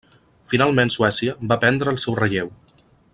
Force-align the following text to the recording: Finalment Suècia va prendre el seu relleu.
Finalment 0.53 0.91
Suècia 0.95 1.35
va 1.53 1.59
prendre 1.65 1.95
el 1.95 2.03
seu 2.05 2.19
relleu. 2.25 2.51